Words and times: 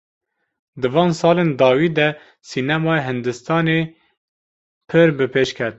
Di 0.81 0.87
van 0.95 1.11
salên 1.21 1.49
dawî 1.61 1.89
de 1.97 2.07
sînemaya 2.49 3.01
Hindistanê 3.07 3.79
pir 4.89 5.09
bi 5.17 5.25
pêş 5.33 5.49
ket. 5.57 5.69